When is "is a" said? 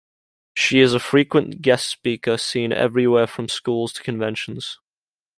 0.79-0.99